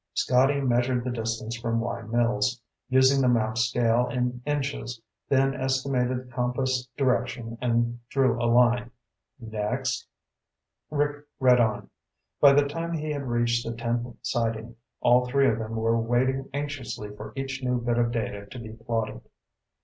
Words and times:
Scotty 0.15 0.59
measured 0.61 1.03
the 1.03 1.11
distance 1.11 1.55
from 1.59 1.79
Wye 1.79 2.01
Mills, 2.01 2.59
using 2.89 3.21
the 3.21 3.27
map 3.27 3.55
scale 3.55 4.07
in 4.07 4.41
inches, 4.47 4.99
then 5.29 5.53
estimated 5.53 6.17
the 6.27 6.31
compass 6.31 6.87
direction 6.97 7.55
and 7.61 7.99
drew 8.09 8.41
a 8.41 8.49
line. 8.51 8.89
"Next." 9.39 10.07
Rick 10.89 11.25
read 11.39 11.59
on. 11.59 11.91
By 12.39 12.53
the 12.53 12.67
time 12.67 12.93
he 12.93 13.11
had 13.11 13.27
reached 13.27 13.63
the 13.63 13.75
tenth 13.75 14.15
sighting, 14.23 14.75
all 15.01 15.27
three 15.27 15.47
of 15.47 15.59
them 15.59 15.75
were 15.75 15.99
waiting 15.99 16.49
anxiously 16.51 17.15
for 17.15 17.31
each 17.35 17.61
new 17.63 17.79
bit 17.79 17.99
of 17.99 18.09
data 18.11 18.47
to 18.47 18.57
be 18.57 18.69
plotted. 18.73 19.21